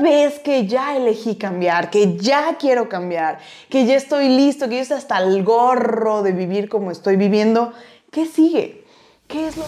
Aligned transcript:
vez 0.00 0.38
que 0.38 0.66
ya 0.66 0.96
elegí 0.96 1.36
cambiar, 1.36 1.90
que 1.90 2.16
ya 2.16 2.56
quiero 2.58 2.88
cambiar, 2.88 3.38
que 3.68 3.86
ya 3.86 3.96
estoy 3.96 4.28
listo, 4.28 4.68
que 4.68 4.76
yo 4.76 4.82
estoy 4.82 4.98
hasta 4.98 5.18
el 5.18 5.42
gorro 5.42 6.22
de 6.22 6.32
vivir 6.32 6.68
como 6.68 6.90
estoy 6.90 7.16
viviendo, 7.16 7.72
¿qué 8.10 8.26
sigue? 8.26 8.84
¿Qué 9.26 9.48
es 9.48 9.56
lo 9.56 9.64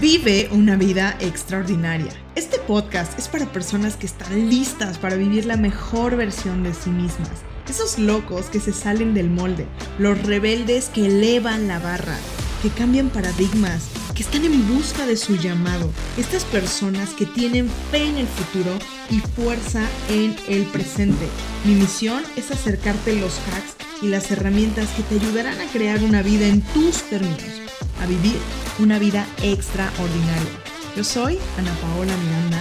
Vive 0.00 0.48
una 0.50 0.74
vida 0.74 1.16
extraordinaria. 1.20 2.12
Este 2.34 2.58
podcast 2.58 3.16
es 3.18 3.28
para 3.28 3.46
personas 3.46 3.96
que 3.96 4.06
están 4.06 4.50
listas 4.50 4.98
para 4.98 5.14
vivir 5.14 5.46
la 5.46 5.56
mejor 5.56 6.16
versión 6.16 6.64
de 6.64 6.74
sí 6.74 6.90
mismas. 6.90 7.42
Esos 7.68 8.00
locos 8.00 8.46
que 8.46 8.58
se 8.58 8.72
salen 8.72 9.14
del 9.14 9.30
molde, 9.30 9.66
los 9.98 10.20
rebeldes 10.24 10.88
que 10.88 11.06
elevan 11.06 11.68
la 11.68 11.78
barra, 11.78 12.16
que 12.62 12.70
cambian 12.70 13.10
paradigmas, 13.10 13.90
están 14.22 14.44
en 14.44 14.68
busca 14.72 15.04
de 15.04 15.16
su 15.16 15.34
llamado. 15.34 15.90
Estas 16.16 16.44
personas 16.44 17.10
que 17.10 17.26
tienen 17.26 17.68
fe 17.90 18.04
en 18.04 18.18
el 18.18 18.28
futuro 18.28 18.70
y 19.10 19.18
fuerza 19.18 19.80
en 20.08 20.36
el 20.48 20.64
presente. 20.66 21.26
Mi 21.64 21.74
misión 21.74 22.22
es 22.36 22.52
acercarte 22.52 23.16
los 23.16 23.40
hacks 23.48 23.74
y 24.00 24.06
las 24.06 24.30
herramientas 24.30 24.88
que 24.90 25.02
te 25.02 25.16
ayudarán 25.16 25.60
a 25.60 25.66
crear 25.72 26.00
una 26.04 26.22
vida 26.22 26.46
en 26.46 26.60
tus 26.60 27.02
términos, 27.10 27.42
a 28.00 28.06
vivir 28.06 28.36
una 28.78 29.00
vida 29.00 29.26
extraordinaria. 29.42 30.52
Yo 30.96 31.02
soy 31.02 31.40
Ana 31.58 31.74
Paola 31.80 32.16
Miranda. 32.16 32.60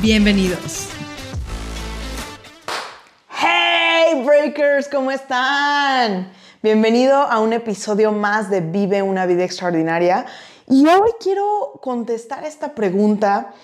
Bienvenidos. 0.00 0.88
Hey 3.28 4.24
Breakers, 4.24 4.88
¿cómo 4.88 5.10
están? 5.10 6.32
Bienvenido 6.60 7.14
a 7.14 7.38
un 7.40 7.52
episodio 7.52 8.10
más 8.10 8.50
de 8.50 8.60
Vive 8.60 9.00
una 9.02 9.26
vida 9.26 9.44
extraordinaria. 9.44 10.26
Y 10.70 10.86
hoy 10.86 11.12
quiero 11.18 11.80
contestar 11.82 12.44
esta 12.44 12.74
pregunta 12.74 13.54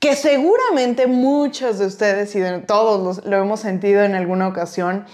que 0.00 0.16
seguramente 0.16 1.06
muchos 1.06 1.78
de 1.78 1.86
ustedes 1.86 2.34
y 2.34 2.40
de 2.40 2.58
todos 2.58 3.24
lo 3.24 3.36
hemos 3.36 3.60
sentido 3.60 4.02
en 4.02 4.16
alguna 4.16 4.48
ocasión. 4.48 5.06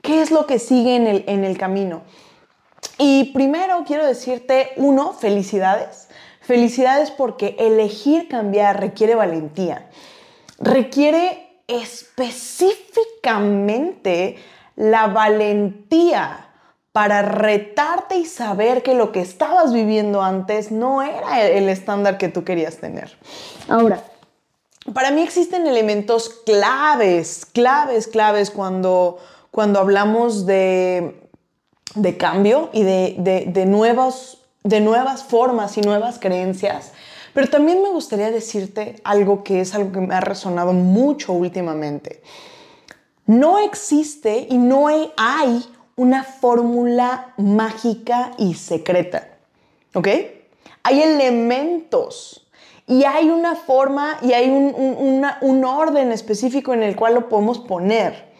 ¿Qué 0.00 0.20
es 0.20 0.32
lo 0.32 0.46
que 0.46 0.58
sigue 0.58 0.96
en 0.96 1.44
el 1.44 1.58
camino? 1.58 2.02
Y 2.98 3.32
primero 3.32 3.84
quiero 3.86 4.04
decirte, 4.04 4.72
uno, 4.76 5.12
felicidades. 5.12 6.08
Felicidades 6.40 7.12
porque 7.12 7.54
elegir 7.60 8.26
cambiar 8.28 8.80
requiere 8.80 9.14
valentía. 9.14 9.88
Requiere 10.58 11.62
específicamente 11.68 14.34
la 14.74 15.06
valentía 15.06 16.51
para 16.92 17.22
retarte 17.22 18.16
y 18.16 18.26
saber 18.26 18.82
que 18.82 18.94
lo 18.94 19.12
que 19.12 19.20
estabas 19.20 19.72
viviendo 19.72 20.22
antes 20.22 20.70
no 20.70 21.02
era 21.02 21.42
el 21.42 21.68
estándar 21.70 22.18
que 22.18 22.28
tú 22.28 22.44
querías 22.44 22.76
tener. 22.76 23.16
Ahora, 23.68 24.04
para 24.92 25.10
mí 25.10 25.22
existen 25.22 25.66
elementos 25.66 26.28
claves, 26.28 27.46
claves, 27.46 28.06
claves 28.06 28.50
cuando, 28.50 29.18
cuando 29.50 29.78
hablamos 29.78 30.44
de, 30.44 31.30
de 31.94 32.16
cambio 32.18 32.68
y 32.74 32.82
de, 32.82 33.16
de, 33.18 33.44
de, 33.46 33.64
nuevos, 33.64 34.42
de 34.62 34.80
nuevas 34.80 35.22
formas 35.24 35.78
y 35.78 35.80
nuevas 35.80 36.18
creencias. 36.18 36.92
Pero 37.32 37.48
también 37.48 37.82
me 37.82 37.88
gustaría 37.88 38.30
decirte 38.30 38.96
algo 39.02 39.42
que 39.42 39.62
es 39.62 39.74
algo 39.74 39.92
que 39.92 40.00
me 40.00 40.14
ha 40.14 40.20
resonado 40.20 40.74
mucho 40.74 41.32
últimamente. 41.32 42.22
No 43.24 43.58
existe 43.58 44.46
y 44.50 44.58
no 44.58 44.88
hay 44.88 45.64
una 45.96 46.24
fórmula 46.24 47.34
mágica 47.36 48.32
y 48.38 48.54
secreta. 48.54 49.28
¿Ok? 49.94 50.08
Hay 50.84 51.02
elementos 51.02 52.46
y 52.86 53.04
hay 53.04 53.30
una 53.30 53.54
forma 53.54 54.18
y 54.22 54.32
hay 54.32 54.50
un, 54.50 55.24
un, 55.40 55.64
orden 55.64 56.10
específico 56.12 56.74
en 56.74 56.82
el 56.82 56.96
cual 56.96 57.14
lo 57.14 57.28
podemos 57.28 57.58
poner. 57.58 58.32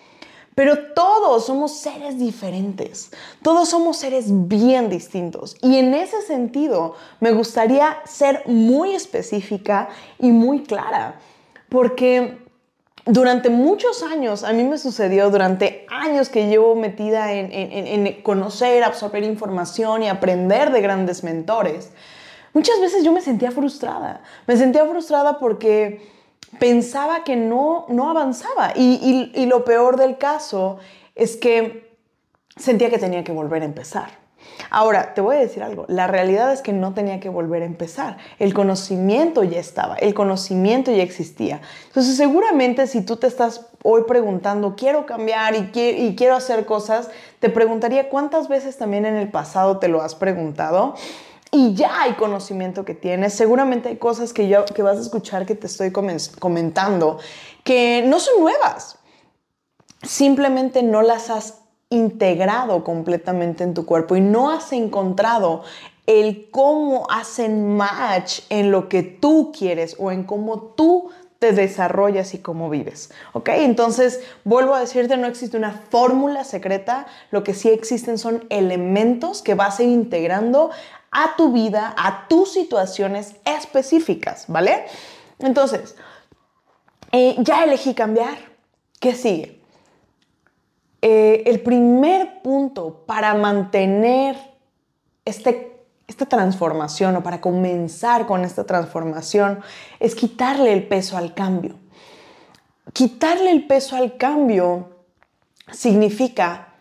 Pero 0.55 0.93
todos 0.93 1.47
somos 1.47 1.73
seres 1.73 2.19
diferentes, 2.19 3.11
todos 3.43 3.71
somos 3.71 3.97
seres 3.97 4.27
bien 4.29 4.91
distintos. 4.91 5.57
Y 5.63 5.77
en 5.77 5.95
ese 5.95 6.21
sentido 6.21 6.95
me 7.21 7.33
gustaría 7.33 7.97
ser 8.05 8.43
muy 8.47 8.95
específica 8.95 9.89
y 10.19 10.31
muy 10.31 10.65
clara, 10.65 11.21
porque 11.71 12.42
durante 13.05 13.51
muchos 13.51 14.03
años, 14.03 14.45
a 14.45 14.53
mí 14.53 14.63
me 14.63 14.79
sucedió 14.79 15.31
durante 15.31 15.87
años 15.91 16.29
que 16.29 16.47
llevo 16.47 16.77
metida 16.77 17.33
en, 17.33 18.23
conocer, 18.23 18.85
absorber 18.85 19.25
información 19.25 20.05
y 20.05 20.09
aprender 20.09 20.71
de 20.71 20.81
grandes 20.81 21.25
mentores. 21.25 21.91
Muchas 22.53 22.81
veces 22.81 23.03
yo 23.03 23.13
me 23.13 23.21
sentía 23.21 23.51
frustrada. 23.51 24.23
Me 24.47 24.57
sentía 24.57 24.87
frustrada 24.87 25.39
porque 25.39 26.09
pensaba 26.61 27.25
que 27.25 27.35
no, 27.35 27.87
no 27.89 28.11
avanzaba. 28.11 28.73
y 28.77 29.47
lo 29.47 29.65
peor 29.65 29.97
del 29.97 30.17
caso 30.19 30.79
es 31.15 31.37
que 31.37 31.91
sentía 32.57 32.91
que 32.91 32.99
tenía 32.99 33.25
que 33.25 33.33
volver 33.33 33.63
a 33.63 33.65
empezar. 33.65 34.22
Ahora, 34.71 35.15
te 35.15 35.21
voy 35.21 35.37
a 35.37 35.41
decir 35.41 35.63
algo, 35.63 35.85
la 35.89 36.07
realidad 36.07 36.53
es 36.53 36.63
que 36.63 36.73
no 36.73 36.95
tenía 36.95 37.21
que 37.21 37.29
volver 37.29 37.63
a 37.63 37.67
empezar, 37.67 38.19
el 38.39 38.55
conocimiento 38.55 39.45
ya 39.45 39.61
estaba, 39.61 39.97
el 39.97 40.15
conocimiento 40.15 40.91
ya 40.91 41.03
existía. 41.03 41.61
Entonces, 41.89 42.17
seguramente 42.17 42.87
si 42.87 43.03
tú 43.03 43.17
te 43.17 43.27
estás 43.27 43.67
hoy 43.83 44.03
preguntando, 44.07 44.75
quiero 44.77 45.07
cambiar 45.07 45.55
y, 45.55 46.15
quiero 46.17 46.35
hacer 46.35 46.65
cosas, 46.65 47.11
te 47.41 47.51
preguntaría 47.51 48.09
cuántas 48.09 48.49
veces 48.49 48.79
también 48.79 49.05
en 49.05 49.17
el 49.17 49.31
pasado 49.31 49.79
te 49.79 49.89
lo 49.89 50.03
has 50.03 50.15
preguntado 50.15 50.95
y 51.51 51.75
ya 51.75 52.03
hay 52.03 52.13
conocimiento 52.15 52.85
que 52.85 52.95
tienes. 52.95 53.35
Seguramente 53.35 53.91
hay 53.91 53.97
cosas 53.97 54.33
que, 54.33 54.49
yo, 54.49 54.65
que 54.65 54.83
vas 54.83 54.97
a 54.97 55.01
escuchar 55.03 55.45
que 55.45 55.55
te 55.55 55.67
estoy 55.67 55.93
comentando 55.93 57.19
que 57.65 58.03
no 58.07 58.19
son 58.21 58.41
nuevas. 58.41 58.99
Simplemente 60.03 60.83
no 60.83 61.03
las 61.03 61.31
has 61.31 61.62
integrado 61.93 62.83
completamente 62.83 63.63
en 63.65 63.75
tu 63.75 63.87
cuerpo 63.87 64.17
y 64.17 64.21
no 64.21 64.51
has 64.51 64.73
encontrado 64.73 65.63
el 66.07 66.51
cómo 66.51 67.07
hacen 67.11 67.77
match 67.77 68.41
en 68.49 68.71
lo 68.73 68.89
que 68.89 69.03
tú 69.03 69.53
quieres 69.57 69.97
o 69.99 70.11
en 70.11 70.25
cómo 70.25 70.59
tú 70.61 71.11
te 71.39 71.53
desarrollas 71.53 72.35
y 72.35 72.39
cómo 72.39 72.71
vives. 72.71 73.11
¿Ok? 73.33 73.49
Entonces, 73.51 74.21
vuelvo 74.45 74.75
a 74.75 74.81
decirte, 74.81 75.17
no 75.17 75.27
existe 75.27 75.57
una 75.57 75.73
fórmula 75.73 76.45
secreta, 76.45 77.07
lo 77.31 77.43
que 77.43 77.55
sí 77.55 77.69
existen 77.69 78.19
son 78.19 78.45
elementos 78.49 79.43
que 79.43 79.55
vas 79.55 79.79
a 79.79 79.83
ir 79.83 79.91
integrando 79.91 80.71
a 81.11 81.37
tu 81.37 81.53
vida, 81.53 81.95
a 81.97 82.27
tus 82.29 82.53
situaciones 82.53 83.35
específicas, 83.45 84.45
¿vale? 84.49 84.85
Entonces, 85.39 85.97
eh, 87.11 87.37
ya 87.39 87.65
elegí 87.65 87.95
cambiar. 87.95 88.39
¿Qué 89.01 89.15
sigue? 89.15 89.62
Eh, 91.05 91.43
el 91.47 91.61
primer 91.61 92.43
punto 92.43 93.05
para 93.07 93.35
mantener 93.35 94.37
este, 95.25 95.85
esta 96.07 96.27
transformación 96.27 97.17
o 97.17 97.23
para 97.25 97.41
comenzar 97.41 98.25
con 98.25 98.45
esta 98.45 98.65
transformación 98.65 99.61
es 99.99 100.15
quitarle 100.15 100.73
el 100.73 100.87
peso 100.87 101.17
al 101.17 101.35
cambio. 101.35 101.75
Quitarle 102.93 103.51
el 103.51 103.67
peso 103.67 103.97
al 103.97 104.17
cambio 104.17 104.91
significa 105.73 106.75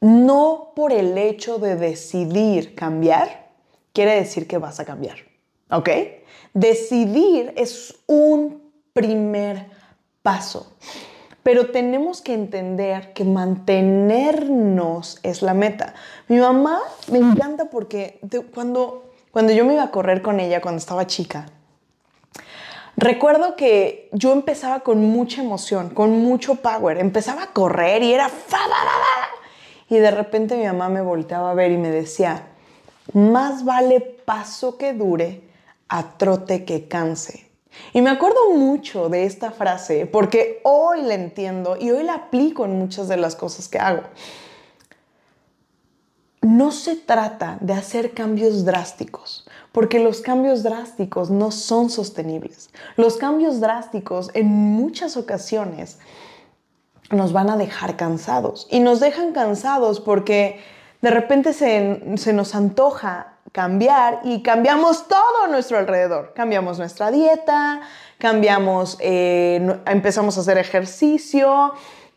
no 0.00 0.72
por 0.74 0.92
el 0.92 1.16
hecho 1.16 1.58
de 1.58 1.76
decidir 1.76 2.74
cambiar, 2.74 3.52
quiere 3.92 4.16
decir 4.16 4.48
que 4.48 4.58
vas 4.58 4.80
a 4.80 4.84
cambiar. 4.84 5.18
¿Ok? 5.70 5.88
Decidir 6.52 7.54
es 7.56 7.94
un 8.06 8.72
primer 8.92 9.70
paso. 10.22 10.74
Pero 11.44 11.70
tenemos 11.70 12.22
que 12.22 12.34
entender 12.34 13.12
que 13.12 13.24
mantenernos 13.24 15.20
es 15.22 15.42
la 15.42 15.54
meta. 15.54 15.94
Mi 16.26 16.38
mamá 16.38 16.80
me 17.12 17.18
encanta 17.18 17.66
porque 17.66 18.18
cuando, 18.52 19.12
cuando 19.30 19.52
yo 19.52 19.66
me 19.66 19.74
iba 19.74 19.84
a 19.84 19.90
correr 19.90 20.22
con 20.22 20.40
ella 20.40 20.62
cuando 20.62 20.78
estaba 20.78 21.06
chica, 21.06 21.46
recuerdo 22.96 23.56
que 23.56 24.08
yo 24.12 24.32
empezaba 24.32 24.80
con 24.80 25.04
mucha 25.04 25.42
emoción, 25.42 25.90
con 25.90 26.12
mucho 26.22 26.56
power. 26.56 26.96
Empezaba 26.96 27.42
a 27.42 27.52
correr 27.52 28.02
y 28.02 28.14
era... 28.14 28.30
Y 29.90 29.98
de 29.98 30.10
repente 30.10 30.56
mi 30.56 30.64
mamá 30.64 30.88
me 30.88 31.02
volteaba 31.02 31.50
a 31.50 31.54
ver 31.54 31.70
y 31.70 31.76
me 31.76 31.90
decía, 31.90 32.46
más 33.12 33.66
vale 33.66 34.00
paso 34.00 34.78
que 34.78 34.94
dure 34.94 35.42
a 35.88 36.16
trote 36.16 36.64
que 36.64 36.88
canse. 36.88 37.43
Y 37.92 38.02
me 38.02 38.10
acuerdo 38.10 38.50
mucho 38.50 39.08
de 39.08 39.24
esta 39.24 39.50
frase 39.50 40.06
porque 40.06 40.60
hoy 40.64 41.02
la 41.02 41.14
entiendo 41.14 41.76
y 41.78 41.90
hoy 41.90 42.02
la 42.02 42.14
aplico 42.14 42.64
en 42.64 42.78
muchas 42.78 43.08
de 43.08 43.16
las 43.16 43.36
cosas 43.36 43.68
que 43.68 43.78
hago. 43.78 44.02
No 46.40 46.72
se 46.72 46.96
trata 46.96 47.56
de 47.60 47.72
hacer 47.72 48.12
cambios 48.12 48.66
drásticos, 48.66 49.46
porque 49.72 49.98
los 49.98 50.20
cambios 50.20 50.62
drásticos 50.62 51.30
no 51.30 51.50
son 51.50 51.88
sostenibles. 51.88 52.68
Los 52.96 53.16
cambios 53.16 53.60
drásticos 53.60 54.30
en 54.34 54.46
muchas 54.46 55.16
ocasiones 55.16 55.98
nos 57.10 57.32
van 57.32 57.48
a 57.48 57.56
dejar 57.56 57.96
cansados. 57.96 58.66
Y 58.70 58.80
nos 58.80 59.00
dejan 59.00 59.32
cansados 59.32 60.00
porque 60.00 60.60
de 61.00 61.10
repente 61.10 61.52
se, 61.52 62.16
se 62.16 62.32
nos 62.32 62.54
antoja 62.54 63.33
cambiar 63.54 64.18
y 64.24 64.42
cambiamos 64.42 65.06
todo 65.06 65.44
a 65.44 65.46
nuestro 65.46 65.78
alrededor. 65.78 66.32
Cambiamos 66.34 66.76
nuestra 66.80 67.12
dieta, 67.12 67.82
cambiamos, 68.18 68.96
eh, 68.98 69.78
empezamos 69.86 70.36
a 70.36 70.40
hacer 70.40 70.58
ejercicio, 70.58 71.72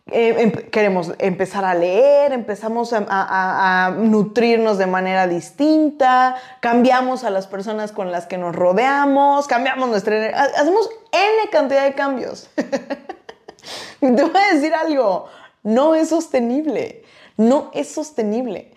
eh, 0.08 0.36
em, 0.40 0.52
queremos 0.52 1.14
empezar 1.20 1.64
a 1.64 1.76
leer, 1.76 2.34
empezamos 2.34 2.92
a, 2.92 3.94
nutrirnos 4.00 4.80
de 4.80 4.88
manera 4.88 5.28
distinta, 5.28 6.38
cambiamos 6.60 7.24
a 7.24 7.30
las 7.30 7.46
personas 7.46 7.92
con 7.92 8.12
las 8.12 8.26
que 8.26 8.40
nos 8.40 8.56
rodeamos, 8.56 9.46
cambiamos 9.46 9.90
nuestra 9.90 10.30
hacemos 10.60 10.90
N 11.12 11.50
cantidad 11.52 11.84
de 11.84 11.94
cambios. 11.94 12.50
Te 14.00 14.10
voy 14.10 14.42
a 14.42 14.56
decir 14.56 14.74
algo, 14.74 15.28
no 15.62 15.94
es 15.94 16.10
sostenible, 16.10 17.04
no 17.38 17.70
es 17.76 17.94
sostenible. 17.94 18.74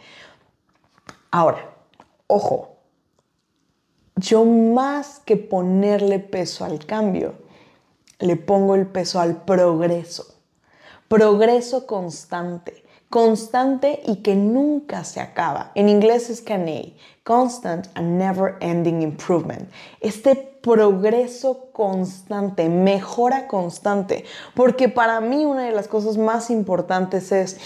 Ahora, 1.30 1.70
ojo, 2.30 2.76
yo 4.16 4.44
más 4.44 5.20
que 5.20 5.36
ponerle 5.36 6.18
peso 6.18 6.64
al 6.64 6.84
cambio, 6.86 7.34
le 8.18 8.36
pongo 8.36 8.74
el 8.74 8.86
peso 8.86 9.20
al 9.20 9.44
progreso 9.44 10.40
progreso 11.10 11.88
constante, 11.88 12.84
constante 13.08 14.00
y 14.06 14.22
que 14.22 14.36
nunca 14.36 15.02
se 15.02 15.20
acaba. 15.20 15.72
En 15.74 15.88
inglés 15.88 16.30
es 16.30 16.40
CANEI, 16.40 16.96
Constant 17.24 17.88
and 17.94 18.16
Never 18.16 18.54
Ending 18.60 19.02
Improvement. 19.02 19.68
Este 20.00 20.36
progreso 20.36 21.72
constante, 21.72 22.68
mejora 22.68 23.48
constante, 23.48 24.24
porque 24.54 24.88
para 24.88 25.20
mí 25.20 25.44
una 25.44 25.64
de 25.64 25.72
las 25.72 25.88
cosas 25.88 26.16
más 26.16 26.48
importantes 26.48 27.32
es 27.32 27.58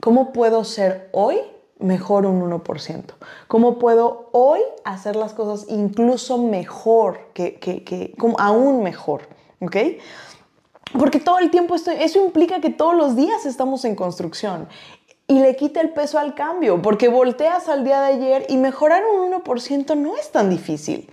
cómo 0.00 0.32
puedo 0.32 0.64
ser 0.64 1.10
hoy 1.12 1.38
mejor 1.80 2.26
un 2.26 2.40
1%. 2.42 3.04
¿Cómo 3.48 3.78
puedo 3.78 4.28
hoy 4.32 4.60
hacer 4.84 5.16
las 5.16 5.32
cosas 5.32 5.66
incluso 5.68 6.38
mejor, 6.38 7.20
que, 7.34 7.58
que, 7.58 8.14
aún 8.38 8.82
mejor? 8.82 9.28
¿Ok? 9.60 9.76
Porque 10.98 11.20
todo 11.20 11.38
el 11.38 11.50
tiempo 11.50 11.74
esto, 11.74 11.90
eso 11.90 12.24
implica 12.24 12.60
que 12.60 12.70
todos 12.70 12.94
los 12.94 13.16
días 13.16 13.46
estamos 13.46 13.84
en 13.84 13.94
construcción 13.94 14.68
y 15.26 15.38
le 15.38 15.54
quita 15.54 15.80
el 15.80 15.90
peso 15.90 16.18
al 16.18 16.34
cambio, 16.34 16.82
porque 16.82 17.08
volteas 17.08 17.68
al 17.68 17.84
día 17.84 18.00
de 18.00 18.14
ayer 18.14 18.46
y 18.48 18.56
mejorar 18.56 19.04
un 19.04 19.32
1% 19.32 19.96
no 19.96 20.16
es 20.16 20.32
tan 20.32 20.50
difícil. 20.50 21.08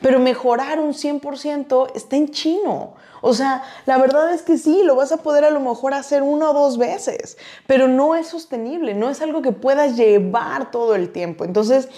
Pero 0.00 0.18
mejorar 0.18 0.80
un 0.80 0.92
100% 0.92 1.92
está 1.94 2.16
en 2.16 2.30
chino. 2.30 2.94
O 3.20 3.32
sea, 3.32 3.62
la 3.86 3.96
verdad 3.96 4.32
es 4.34 4.42
que 4.42 4.58
sí, 4.58 4.82
lo 4.84 4.96
vas 4.96 5.12
a 5.12 5.18
poder 5.18 5.44
a 5.44 5.50
lo 5.50 5.60
mejor 5.60 5.94
hacer 5.94 6.22
una 6.22 6.50
o 6.50 6.52
dos 6.52 6.76
veces, 6.76 7.38
pero 7.66 7.88
no 7.88 8.14
es 8.14 8.26
sostenible, 8.28 8.92
no 8.92 9.08
es 9.08 9.22
algo 9.22 9.40
que 9.40 9.52
puedas 9.52 9.96
llevar 9.96 10.70
todo 10.70 10.94
el 10.94 11.10
tiempo. 11.10 11.44
Entonces, 11.44 11.88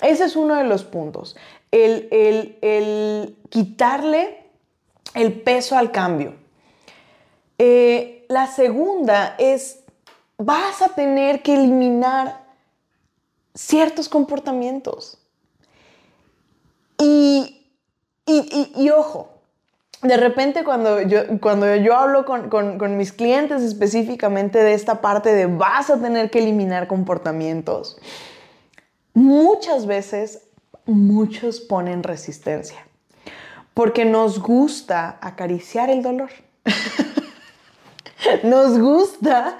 ese 0.00 0.24
es 0.24 0.36
uno 0.36 0.54
de 0.54 0.64
los 0.64 0.84
puntos, 0.84 1.36
el, 1.70 2.08
el, 2.10 2.58
el 2.62 3.36
quitarle 3.50 4.40
el 5.14 5.40
peso 5.42 5.76
al 5.76 5.90
cambio. 5.90 6.34
Eh, 7.58 8.24
la 8.28 8.46
segunda 8.46 9.34
es, 9.38 9.80
vas 10.38 10.82
a 10.82 10.94
tener 10.94 11.42
que 11.42 11.54
eliminar 11.54 12.44
ciertos 13.54 14.08
comportamientos. 14.08 15.18
Y, 17.00 18.90
ojo, 18.90 19.28
de 20.02 20.16
repente 20.16 20.64
cuando 20.64 21.00
yo, 21.02 21.40
cuando 21.40 21.74
yo 21.76 21.96
hablo 21.96 22.24
con, 22.24 22.48
con, 22.48 22.96
mis 22.96 23.12
clientes 23.12 23.62
específicamente 23.62 24.62
de 24.62 24.74
esta 24.74 25.00
parte 25.00 25.32
de 25.32 25.46
vas 25.46 25.90
a 25.90 26.00
tener 26.00 26.30
que 26.30 26.38
eliminar 26.38 26.86
comportamientos, 26.86 27.98
muchas 29.14 29.86
veces 29.86 30.42
muchos 30.86 31.60
ponen 31.60 32.02
resistencia 32.02 32.86
porque 33.74 34.04
nos 34.04 34.40
gusta 34.40 35.18
acariciar 35.20 35.90
el 35.90 36.02
dolor. 36.02 36.30
nos 38.42 38.78
gusta 38.78 39.56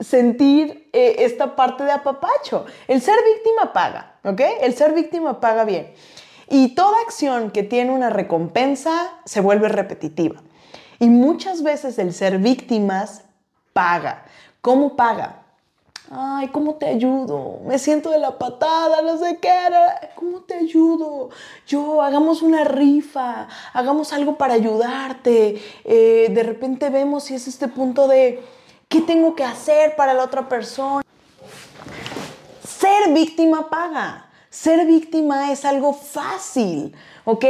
sentir 0.00 0.88
eh, 0.92 1.16
esta 1.18 1.56
parte 1.56 1.84
de 1.84 1.92
apapacho. 1.92 2.64
El 2.88 3.02
ser 3.02 3.16
víctima 3.34 3.72
paga, 3.72 4.14
¿ok? 4.24 4.40
El 4.62 4.74
ser 4.74 4.94
víctima 4.94 5.40
paga 5.40 5.64
bien. 5.64 5.92
Y 6.50 6.74
toda 6.74 7.00
acción 7.02 7.52
que 7.52 7.62
tiene 7.62 7.92
una 7.92 8.10
recompensa 8.10 9.12
se 9.24 9.40
vuelve 9.40 9.68
repetitiva. 9.68 10.42
Y 10.98 11.08
muchas 11.08 11.62
veces 11.62 11.98
el 12.00 12.12
ser 12.12 12.38
víctimas 12.38 13.22
paga. 13.72 14.24
¿Cómo 14.60 14.96
paga? 14.96 15.44
Ay, 16.10 16.48
¿cómo 16.48 16.74
te 16.74 16.86
ayudo? 16.86 17.60
Me 17.64 17.78
siento 17.78 18.10
de 18.10 18.18
la 18.18 18.36
patada, 18.36 19.00
no 19.00 19.16
sé 19.16 19.38
qué. 19.40 19.56
¿Cómo 20.16 20.40
te 20.40 20.54
ayudo? 20.54 21.30
Yo, 21.68 22.02
hagamos 22.02 22.42
una 22.42 22.64
rifa, 22.64 23.46
hagamos 23.72 24.12
algo 24.12 24.36
para 24.36 24.54
ayudarte. 24.54 25.62
Eh, 25.84 26.28
de 26.30 26.42
repente 26.42 26.90
vemos 26.90 27.24
si 27.24 27.36
es 27.36 27.46
este 27.46 27.68
punto 27.68 28.08
de, 28.08 28.42
¿qué 28.88 29.02
tengo 29.02 29.36
que 29.36 29.44
hacer 29.44 29.94
para 29.94 30.14
la 30.14 30.24
otra 30.24 30.48
persona? 30.48 31.04
Ser 32.66 33.14
víctima 33.14 33.70
paga. 33.70 34.29
Ser 34.50 34.84
víctima 34.84 35.52
es 35.52 35.64
algo 35.64 35.92
fácil, 35.92 36.92
¿ok? 37.24 37.44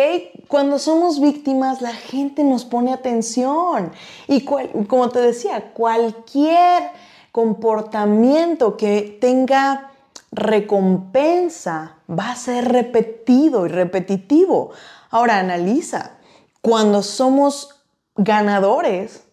Cuando 0.49 0.79
somos 0.79 1.19
víctimas, 1.19 1.81
la 1.81 1.95
gente 1.95 2.45
nos 2.45 2.67
pone 2.67 2.93
atención. 2.93 3.93
Y 4.29 4.45
como 4.45 5.09
te 5.09 5.19
decía, 5.21 5.73
cualquier 5.73 6.91
comportamiento 7.33 8.77
que 8.77 9.17
tenga 9.19 9.91
recompensa 10.31 11.97
va 12.09 12.33
a 12.33 12.37
ser 12.37 12.71
repetido 12.71 13.65
y 13.65 13.71
repetitivo. 13.71 14.73
Ahora 15.09 15.39
analiza, 15.39 16.19
cuando 16.61 17.03
somos 17.03 17.81
ganadores, 18.15 19.25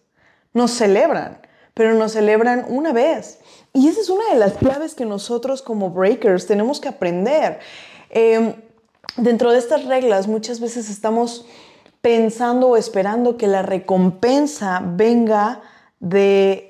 nos 0.54 0.70
celebran, 0.70 1.42
pero 1.78 1.94
nos 1.94 2.12
celebran 2.12 2.66
una 2.68 2.92
vez. 2.92 3.38
Y 3.72 3.88
esa 3.88 4.02
es 4.02 4.10
una 4.10 4.28
de 4.30 4.38
las 4.38 4.52
claves 4.54 4.94
que 4.94 5.06
nosotros 5.06 5.62
como 5.62 5.88
breakers 5.88 6.46
tenemos 6.46 6.80
que 6.80 6.88
aprender. 6.88 7.60
Em, 8.10 8.52
dentro 9.16 9.52
de 9.52 9.58
estas 9.58 9.86
reglas 9.86 10.28
muchas 10.28 10.60
veces 10.60 10.90
estamos 10.90 11.46
pensando 12.02 12.68
o 12.68 12.76
esperando 12.76 13.38
que 13.38 13.46
la 13.46 13.62
recompensa 13.62 14.82
venga 14.84 15.62
de 16.00 16.68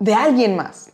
de 0.00 0.14
alguien 0.14 0.56
más. 0.56 0.90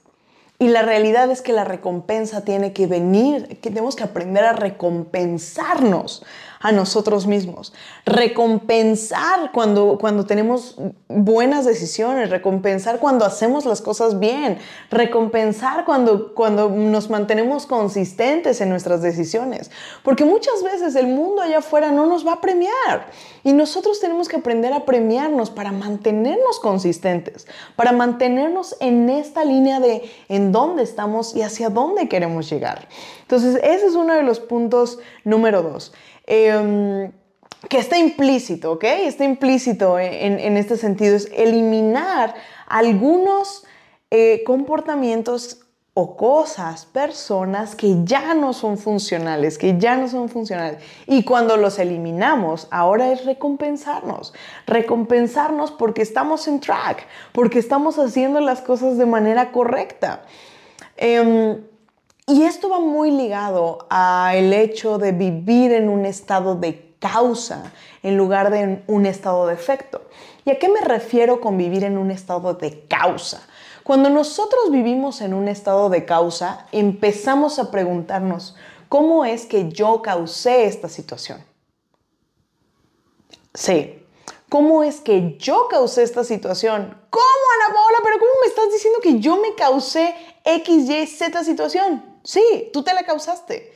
Y 0.59 0.69
la 0.69 0.83
realidad 0.83 1.31
es 1.31 1.43
que 1.43 1.53
la 1.53 1.65
recompensa 1.65 2.45
tiene 2.45 2.73
que 2.73 2.87
venir, 2.87 3.61
que 3.61 3.71
tenemos 3.71 3.95
que 3.95 4.05
aprender 4.05 4.45
a 4.45 4.53
recompensarnos 4.53 6.25
a 6.67 6.73
nosotros 6.73 7.29
mismos. 7.29 7.73
Recompensar 8.05 9.53
cuando, 9.53 9.99
cuando 10.01 10.27
tenemos 10.27 10.75
buenas 11.07 11.65
decisiones, 11.65 12.29
recompensar 12.29 12.99
cuando 12.99 13.25
hacemos 13.25 13.65
las 13.67 13.81
cosas 13.81 14.19
bien, 14.19 14.59
recompensar 14.91 15.85
cuando, 15.85 16.35
cuando 16.35 16.69
nos 16.69 17.09
mantenemos 17.09 17.67
consistentes 17.67 18.61
en 18.61 18.69
nuestras 18.69 19.01
decisiones. 19.01 19.71
Porque 20.03 20.25
muchas 20.25 20.65
veces 20.65 20.97
el 20.97 21.07
mundo 21.07 21.41
allá 21.41 21.59
afuera 21.59 21.93
no 21.93 22.07
nos 22.07 22.27
va 22.27 22.33
a 22.33 22.41
premiar 22.41 23.13
y 23.45 23.53
nosotros 23.53 24.01
tenemos 24.01 24.29
que 24.29 24.35
aprender 24.35 24.73
a 24.73 24.85
premiarnos 24.85 25.51
para 25.51 25.71
mantenernos 25.71 26.59
consistentes, 26.59 27.47
para 27.77 27.93
mantenernos 27.93 28.75
en 28.81 29.09
esta 29.09 29.45
línea 29.45 29.79
de 29.79 30.03
en 30.29 30.51
dónde 30.51 30.83
estamos 30.83 31.37
y 31.37 31.43
hacia 31.43 31.69
dónde 31.69 32.09
queremos 32.09 32.51
llegar. 32.51 32.89
Entonces, 33.23 33.61
ese 33.63 33.87
es 33.87 33.95
uno 33.95 34.15
de 34.15 34.25
los 34.25 34.41
puntos 34.41 34.99
número 35.23 35.63
dos. 35.63 35.93
Em, 36.61 37.13
que 37.69 37.79
está 37.79 37.99
implícito, 37.99 38.73
¿ok? 38.73 38.85
Está 38.85 39.25
implícito 39.25 39.99
en, 39.99 40.57
este 40.57 40.77
sentido, 40.77 41.17
es 41.17 41.29
eliminar 41.33 42.35
algunos 42.67 43.65
eh, 44.11 44.43
comportamientos 44.45 45.67
o 45.95 46.15
cosas, 46.15 46.85
personas 46.85 47.75
que 47.75 48.05
ya 48.05 48.35
no 48.35 48.53
son 48.53 48.77
funcionales, 48.77 49.57
que 49.57 49.79
ya 49.79 49.97
no 49.97 50.09
son 50.09 50.29
funcionales. 50.29 50.83
Y 51.07 51.25
cuando 51.25 51.57
los 51.57 51.79
eliminamos, 51.79 52.69
ahora 52.71 53.11
es 53.11 53.25
recompensarnos. 53.25 54.35
Recompensarnos 54.67 55.73
porque 55.73 56.03
estamos 56.03 56.49
en 56.49 56.61
track, 56.61 57.07
porque 57.33 57.59
estamos 57.59 57.99
haciendo 57.99 58.41
las 58.41 58.61
cosas 58.61 58.99
de 58.99 59.07
manera 59.07 59.53
correcta. 59.53 60.23
Em, 60.99 61.63
y 62.27 62.43
esto 62.43 62.69
va 62.69 62.81
muy 62.81 63.13
ligado 63.13 63.87
al 63.89 64.53
hecho 64.53 64.99
de 64.99 65.13
vivir 65.13 65.73
en 65.73 65.89
un 65.89 66.05
estado 66.05 66.57
de 66.57 66.97
causa 66.99 67.73
en 68.03 68.17
lugar 68.17 68.51
de 68.51 68.83
un 68.89 69.07
estado 69.07 69.47
de 69.47 69.55
efecto. 69.55 70.03
¿Y 70.45 70.51
a 70.51 70.59
qué 70.59 70.69
me 70.69 70.81
refiero 70.81 71.41
con 71.41 71.57
vivir 71.57 71.85
en 71.85 71.99
un 71.99 72.11
estado 72.11 72.55
de 72.55 72.87
causa? 72.89 73.47
Cuando 73.85 74.11
nosotros 74.11 74.73
vivimos 74.73 75.21
en 75.21 75.35
un 75.35 75.47
estado 75.47 75.89
de 75.89 76.05
causa, 76.05 76.67
empezamos 76.73 77.61
a 77.61 77.71
preguntarnos, 77.71 78.57
¿cómo 78.89 79.25
es 79.25 79.47
que 79.47 79.69
yo 79.69 80.03
causé 80.03 80.67
esta 80.67 80.89
situación? 80.89 81.45
Sí, 83.55 84.05
¿cómo 84.49 84.83
es 84.83 85.01
que 85.01 85.37
yo 85.39 85.69
causé 85.71 86.03
esta 86.03 86.25
situación? 86.25 87.01
¿Cómo, 87.11 87.25
Ana 87.25 87.75
Paola? 87.75 87.99
¿Pero 88.03 88.19
cómo 88.19 88.33
me 88.43 88.49
estás 88.49 88.73
diciendo 88.73 88.99
que 89.01 89.21
yo 89.21 89.37
me 89.37 89.55
causé 89.55 90.15
X, 90.45 90.91
Y, 90.91 91.07
Z 91.07 91.45
situación? 91.45 92.16
Sí, 92.27 92.71
tú 92.73 92.83
te 92.83 92.93
la 92.93 93.05
causaste. 93.05 93.73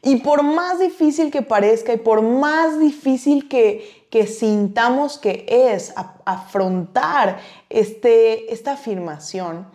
Y 0.00 0.16
por 0.16 0.42
más 0.42 0.80
difícil 0.80 1.30
que 1.30 1.42
parezca 1.42 1.92
y 1.92 1.98
por 1.98 2.22
más 2.22 2.80
difícil 2.80 3.48
que, 3.48 4.08
sintamos 4.26 5.18
que 5.18 5.44
es 5.46 5.92
afrontar 6.24 7.38
este, 7.68 8.52
esta 8.52 8.72
afirmación, 8.72 9.68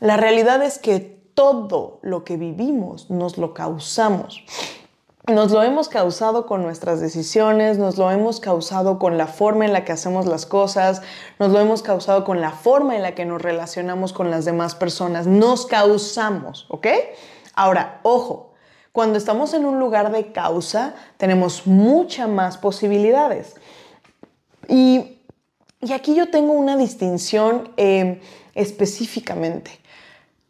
la 0.00 0.16
realidad 0.16 0.62
es 0.62 0.78
que 0.78 0.98
todo 1.34 2.00
lo 2.02 2.24
que 2.24 2.36
vivimos 2.36 3.08
nos 3.08 3.38
lo 3.38 3.54
causamos. 3.54 4.44
Nos 5.26 5.52
lo 5.52 5.62
hemos 5.62 5.88
causado 5.88 6.44
con 6.44 6.62
nuestras 6.62 7.00
decisiones, 7.00 7.78
nos 7.78 7.96
lo 7.96 8.10
hemos 8.10 8.40
causado 8.40 8.98
con 8.98 9.16
la 9.16 9.26
forma 9.26 9.64
en 9.64 9.72
la 9.72 9.84
que 9.84 9.92
hacemos 9.92 10.26
las 10.26 10.44
cosas, 10.44 11.00
nos 11.38 11.50
lo 11.50 11.60
hemos 11.60 11.82
causado 11.82 12.24
con 12.24 12.42
la 12.42 12.50
forma 12.50 12.96
en 12.96 13.02
la 13.02 13.14
que 13.14 13.24
nos 13.24 13.40
relacionamos 13.40 14.12
con 14.12 14.30
las 14.30 14.44
demás 14.44 14.74
personas. 14.74 15.26
Nos 15.26 15.64
causamos, 15.64 16.66
¿ok? 16.68 16.88
Ahora, 17.54 18.00
ojo, 18.02 18.54
cuando 18.92 19.18
estamos 19.18 19.54
en 19.54 19.64
un 19.64 19.80
lugar 19.80 20.12
de 20.12 20.32
causa, 20.32 20.94
tenemos 21.16 21.66
muchas 21.66 22.28
más 22.28 22.58
posibilidades. 22.58 23.54
Y, 24.68 25.18
aquí 25.92 26.14
yo 26.14 26.30
tengo 26.30 26.52
una 26.52 26.76
distinción 26.76 27.72
eh, 27.76 28.20
específicamente. 28.54 29.72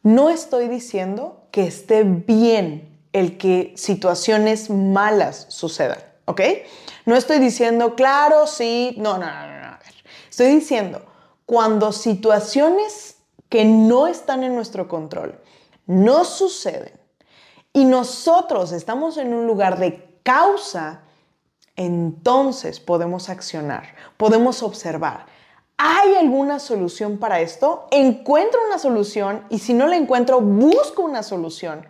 No 0.02 0.28
estoy 0.28 0.68
diciendo 0.68 1.46
que 1.50 1.66
esté 1.66 2.04
bien 2.04 2.98
el 3.14 3.38
que 3.38 3.72
situaciones 3.76 4.68
malas 4.68 5.46
sucedan, 5.48 5.98
¿ok? 6.26 6.42
No 7.06 7.16
estoy 7.16 7.38
diciendo, 7.38 7.94
claro, 7.94 8.46
sí, 8.46 8.94
no, 8.98 9.16
no, 9.16 9.26
no, 9.26 9.60
no. 9.60 9.78
Estoy 10.28 10.48
diciendo, 10.48 11.00
cuando 11.46 11.92
situaciones 11.92 13.16
que 13.48 13.64
no 13.64 14.06
están 14.06 14.44
en 14.44 14.54
nuestro 14.54 14.86
control 14.88 15.40
no 15.86 16.24
suceden 16.24 16.98
y 17.72 17.84
nosotros 17.84 18.72
estamos 18.72 19.16
en 19.16 19.34
un 19.34 19.46
lugar 19.46 19.78
de 19.78 20.18
causa, 20.22 21.02
entonces 21.76 22.80
podemos 22.80 23.28
accionar, 23.28 23.94
podemos 24.16 24.62
observar. 24.62 25.26
¿Hay 25.76 26.14
alguna 26.14 26.60
solución 26.60 27.18
para 27.18 27.40
esto? 27.40 27.88
Encuentro 27.90 28.60
una 28.66 28.78
solución 28.78 29.44
y 29.50 29.58
si 29.58 29.74
no 29.74 29.88
la 29.88 29.96
encuentro, 29.96 30.40
busco 30.40 31.02
una 31.02 31.24
solución. 31.24 31.84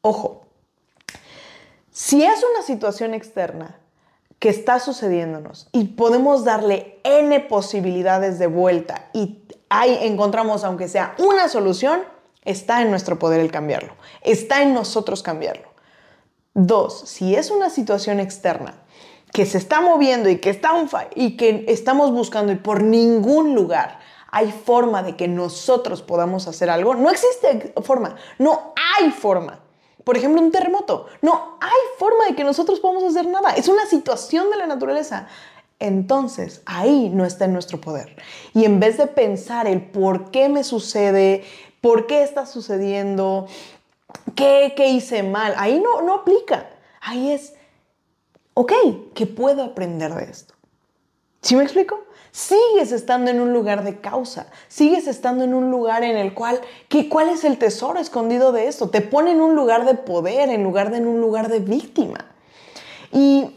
Ojo, 0.00 0.42
si 1.90 2.22
es 2.22 2.44
una 2.52 2.62
situación 2.62 3.14
externa 3.14 3.80
que 4.38 4.48
está 4.48 4.78
sucediéndonos 4.78 5.68
y 5.72 5.84
podemos 5.84 6.44
darle 6.44 7.00
N 7.02 7.40
posibilidades 7.40 8.38
de 8.38 8.46
vuelta 8.46 9.08
y 9.12 9.42
ahí 9.68 9.98
encontramos, 10.02 10.62
aunque 10.62 10.86
sea 10.86 11.14
una 11.18 11.48
solución, 11.48 12.02
está 12.44 12.82
en 12.82 12.90
nuestro 12.90 13.18
poder 13.18 13.40
el 13.40 13.50
cambiarlo. 13.50 13.94
Está 14.22 14.62
en 14.62 14.74
nosotros 14.74 15.22
cambiarlo. 15.22 15.68
Dos, 16.54 17.00
si 17.06 17.34
es 17.34 17.50
una 17.50 17.70
situación 17.70 18.20
externa 18.20 18.74
que 19.32 19.46
se 19.46 19.58
está 19.58 19.80
moviendo 19.80 20.28
y 20.28 20.38
que, 20.38 20.50
está 20.50 20.72
y 21.16 21.36
que 21.36 21.64
estamos 21.68 22.12
buscando 22.12 22.52
y 22.52 22.56
por 22.56 22.82
ningún 22.82 23.54
lugar 23.54 23.98
hay 24.30 24.52
forma 24.52 25.02
de 25.02 25.16
que 25.16 25.28
nosotros 25.28 26.02
podamos 26.02 26.46
hacer 26.48 26.70
algo, 26.70 26.94
no 26.94 27.10
existe 27.10 27.72
forma, 27.82 28.16
no 28.38 28.72
hay 28.98 29.10
forma. 29.10 29.60
Por 30.04 30.16
ejemplo, 30.16 30.40
un 30.40 30.52
terremoto. 30.52 31.06
No 31.22 31.56
hay 31.60 31.98
forma 31.98 32.26
de 32.26 32.34
que 32.34 32.44
nosotros 32.44 32.78
podamos 32.78 33.04
hacer 33.04 33.26
nada. 33.26 33.54
Es 33.54 33.68
una 33.68 33.86
situación 33.86 34.50
de 34.50 34.58
la 34.58 34.66
naturaleza. 34.66 35.28
Entonces, 35.78 36.62
ahí 36.66 37.10
no 37.10 37.24
está 37.24 37.46
en 37.46 37.54
nuestro 37.54 37.80
poder. 37.80 38.16
Y 38.52 38.64
en 38.64 38.80
vez 38.80 38.98
de 38.98 39.06
pensar 39.06 39.66
el 39.66 39.82
por 39.82 40.30
qué 40.30 40.48
me 40.48 40.62
sucede, 40.62 41.44
por 41.84 42.06
qué 42.06 42.22
está 42.22 42.46
sucediendo, 42.46 43.46
qué, 44.34 44.72
qué 44.74 44.88
hice 44.88 45.22
mal, 45.22 45.52
ahí 45.58 45.78
no, 45.80 46.00
no 46.00 46.14
aplica. 46.14 46.70
Ahí 47.02 47.30
es, 47.30 47.52
ok, 48.54 48.72
¿qué 49.14 49.26
puedo 49.26 49.62
aprender 49.62 50.14
de 50.14 50.24
esto? 50.24 50.54
¿Sí 51.42 51.56
me 51.56 51.62
explico? 51.62 52.00
sigues 52.32 52.90
estando 52.90 53.30
en 53.30 53.38
un 53.38 53.52
lugar 53.52 53.84
de 53.84 54.00
causa, 54.00 54.46
sigues 54.66 55.06
estando 55.06 55.44
en 55.44 55.52
un 55.52 55.70
lugar 55.70 56.04
en 56.04 56.16
el 56.16 56.32
cual, 56.32 56.58
¿qué, 56.88 57.10
¿cuál 57.10 57.28
es 57.28 57.44
el 57.44 57.58
tesoro 57.58 58.00
escondido 58.00 58.50
de 58.50 58.66
esto? 58.66 58.88
Te 58.88 59.02
pone 59.02 59.32
en 59.32 59.42
un 59.42 59.54
lugar 59.54 59.84
de 59.84 59.92
poder 59.94 60.48
en 60.48 60.64
lugar 60.64 60.90
de 60.90 60.96
en 60.96 61.06
un 61.06 61.20
lugar 61.20 61.48
de 61.48 61.60
víctima. 61.60 62.24
Y 63.12 63.54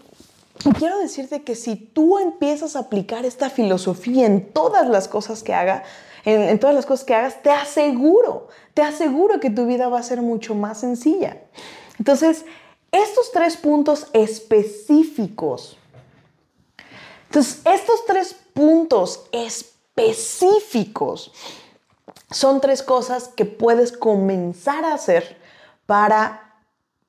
quiero 0.78 1.00
decirte 1.00 1.44
que 1.44 1.56
si 1.56 1.78
tú 1.78 2.20
empiezas 2.20 2.76
a 2.76 2.80
aplicar 2.80 3.26
esta 3.26 3.50
filosofía 3.50 4.26
en 4.26 4.52
todas 4.52 4.90
las 4.90 5.08
cosas 5.08 5.44
que 5.44 5.54
hagas, 5.54 5.84
en, 6.32 6.60
todas 6.60 6.76
las 6.76 6.86
cosas 6.86 7.06
que 7.06 7.16
hagas, 7.16 7.42
te 7.42 7.52
aseguro, 7.52 8.48
te 8.74 8.82
aseguro 8.82 9.40
que 9.40 9.50
tu 9.50 9.66
vida 9.66 9.90
va 9.90 10.00
a 10.00 10.04
ser 10.04 10.22
mucho 10.22 10.56
más 10.56 10.80
sencilla. 10.80 11.42
Entonces, 11.98 12.46
estos 12.92 13.32
tres 13.32 13.58
puntos 13.58 14.08
específicos 14.14 15.78
entonces, 17.28 17.62
estos 17.66 18.06
tres 18.06 18.36
puntos 18.54 19.26
específicos 19.32 21.32
son 22.32 22.62
tres 22.62 22.82
cosas 22.84 23.28
que 23.30 23.46
puedes 23.46 23.92
comenzar 23.92 24.86
a 24.86 24.94
hacer 24.94 25.38
para 25.86 26.62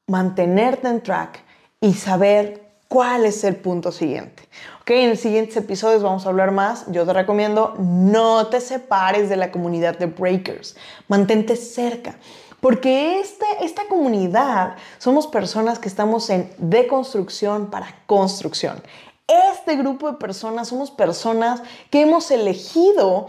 mantenerte 0.07 0.89
en 0.89 1.03
track 1.03 1.45
y 1.81 1.95
saber 1.95 2.68
cuál 2.89 3.25
es 3.25 3.45
el 3.45 3.57
punto 3.57 3.93
siguiente. 3.93 4.43
Ok, 4.81 4.91
en 4.91 5.11
los 5.11 5.21
siguientes 5.21 5.57
episodios 5.57 6.03
vamos 6.03 6.27
a 6.27 6.31
hablar 6.31 6.51
más. 6.51 6.87
Yo 6.91 7.07
te 7.07 7.13
recomiendo 7.13 7.75
no 7.79 8.47
te 8.49 8.61
separes 8.61 9.29
de 9.29 9.37
la 9.37 9.53
comunidad 9.53 9.99
de 9.99 10.07
Breakers. 10.07 10.77
Mantente 11.07 11.57
cerca. 11.57 12.17
Porque 12.61 13.21
este, 13.21 13.47
esta 13.61 13.83
comunidad 13.89 14.75
somos 14.99 15.29
personas 15.29 15.79
que 15.79 15.89
estamos 15.89 16.29
en 16.29 16.51
deconstrucción 16.59 17.71
para 17.71 17.95
construcción 18.07 18.83
este 19.29 19.77
grupo 19.77 20.11
de 20.11 20.17
personas 20.17 20.69
somos 20.69 20.91
personas 20.91 21.63
que 21.91 22.01
hemos 22.01 22.31
elegido 22.31 23.27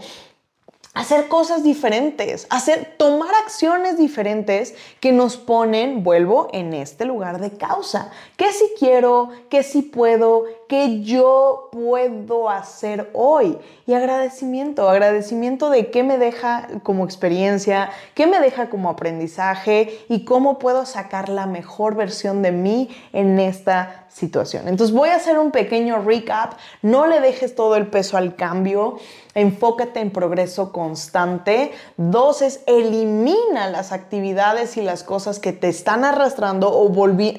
hacer 0.92 1.28
cosas 1.28 1.62
diferentes, 1.62 2.48
hacer, 2.50 2.94
tomar 2.96 3.32
acciones 3.44 3.96
diferentes 3.96 4.74
que 4.98 5.12
nos 5.12 5.36
ponen, 5.36 6.02
vuelvo, 6.02 6.48
en 6.52 6.74
este 6.74 7.04
lugar 7.04 7.40
de 7.40 7.52
causa. 7.52 8.10
¿Qué 8.36 8.52
si 8.52 8.64
quiero? 8.78 9.28
¿Qué 9.48 9.62
si 9.62 9.82
puedo? 9.82 10.44
¿Qué 10.68 11.02
yo 11.02 11.68
puedo 11.70 12.50
hacer 12.50 13.08
hoy? 13.12 13.56
Y 13.86 13.94
agradecimiento, 13.94 14.88
agradecimiento 14.88 15.70
de 15.70 15.90
qué 15.90 16.02
me 16.02 16.18
deja 16.18 16.68
como 16.82 17.04
experiencia, 17.04 17.90
qué 18.14 18.26
me 18.26 18.40
deja 18.40 18.68
como 18.68 18.90
aprendizaje 18.90 20.04
y 20.08 20.24
cómo 20.24 20.58
puedo 20.58 20.86
sacar 20.86 21.28
la 21.28 21.46
mejor 21.46 21.94
versión 21.94 22.42
de 22.42 22.50
mí 22.50 22.88
en 23.12 23.38
esta 23.38 23.99
situación. 24.12 24.68
Entonces 24.68 24.94
voy 24.94 25.10
a 25.10 25.16
hacer 25.16 25.38
un 25.38 25.50
pequeño 25.50 26.02
recap, 26.02 26.54
no 26.82 27.06
le 27.06 27.20
dejes 27.20 27.54
todo 27.54 27.76
el 27.76 27.86
peso 27.86 28.16
al 28.16 28.34
cambio, 28.34 28.98
enfócate 29.34 30.00
en 30.00 30.10
progreso 30.10 30.72
constante. 30.72 31.72
Dos 31.96 32.42
es 32.42 32.60
elimina 32.66 33.68
las 33.70 33.92
actividades 33.92 34.76
y 34.76 34.82
las 34.82 35.04
cosas 35.04 35.38
que 35.38 35.52
te 35.52 35.68
están 35.68 36.04
arrastrando 36.04 36.70
o 36.72 36.92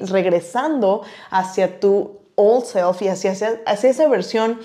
regresando 0.06 1.02
hacia 1.30 1.78
tu 1.78 2.20
old 2.34 2.64
self 2.64 3.02
y 3.02 3.08
hacia, 3.08 3.32
hacia 3.66 3.90
esa 3.90 4.08
versión 4.08 4.58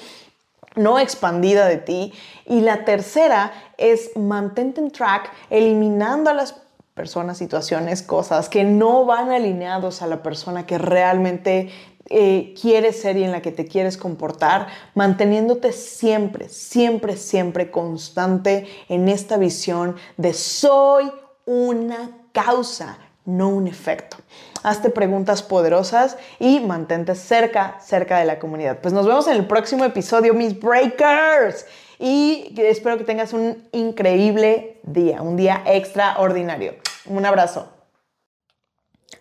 no 0.76 1.00
expandida 1.00 1.68
de 1.68 1.78
ti. 1.78 2.14
Y 2.46 2.62
la 2.62 2.86
tercera 2.86 3.52
es 3.78 4.16
mantente 4.16 4.80
en 4.80 4.92
track, 4.92 5.32
eliminando 5.50 6.30
a 6.30 6.34
las 6.34 6.56
personas, 6.94 7.38
situaciones, 7.38 8.02
cosas 8.02 8.50
que 8.50 8.64
no 8.64 9.06
van 9.06 9.32
alineados 9.32 10.02
a 10.02 10.08
la 10.08 10.24
persona 10.24 10.66
que 10.66 10.78
realmente 10.80 11.70
eh, 12.10 12.54
quieres 12.60 13.02
ser 13.02 13.18
y 13.18 13.24
en 13.24 13.32
la 13.32 13.42
que 13.42 13.52
te 13.52 13.66
quieres 13.66 13.98
comportar, 13.98 14.68
manteniéndote 14.96 15.72
siempre, 15.72 16.50
siempre, 16.50 17.18
siempre 17.18 17.70
constante 17.70 18.68
en 18.88 19.10
esta 19.10 19.38
visión 19.38 19.96
de 20.16 20.34
soy 20.34 21.12
una 21.46 22.12
causa, 22.32 22.98
no 23.26 23.50
un 23.50 23.68
efecto. 23.68 24.18
Hazte 24.64 24.90
preguntas 24.90 25.44
poderosas 25.44 26.18
y 26.40 26.60
mantente 26.60 27.16
cerca, 27.16 27.78
cerca 27.82 28.20
de 28.20 28.26
la 28.26 28.40
comunidad. 28.40 28.80
Pues 28.80 28.94
nos 28.94 29.06
vemos 29.06 29.28
en 29.28 29.34
el 29.34 29.46
próximo 29.46 29.86
episodio, 29.86 30.34
mis 30.34 30.60
breakers. 30.60 31.66
Y 32.00 32.54
espero 32.58 32.98
que 32.98 33.04
tengas 33.04 33.34
un 33.34 33.68
increíble 33.72 34.80
día, 34.84 35.22
un 35.22 35.36
día 35.36 35.64
extraordinario. 35.66 36.76
Un 37.06 37.26
abrazo. 37.26 37.76